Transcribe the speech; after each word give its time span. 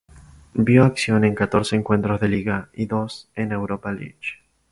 Vio 0.55 0.83
acción 0.83 1.23
en 1.25 1.35
catorce 1.35 1.75
encuentros 1.75 2.19
de 2.19 2.27
liga, 2.27 2.69
y 2.73 2.87
dos 2.87 3.29
en 3.35 3.49
la 3.49 3.53
Europa 3.53 3.91
League. 3.91 4.17